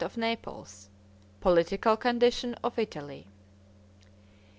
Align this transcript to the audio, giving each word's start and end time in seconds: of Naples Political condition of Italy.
of 0.03 0.17
Naples 0.17 0.89
Political 1.41 1.95
condition 1.95 2.55
of 2.63 2.79
Italy. 2.79 3.27